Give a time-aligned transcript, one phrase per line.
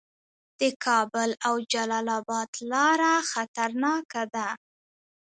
[0.59, 4.47] د کابل او جلال اباد لاره خطرناکه ده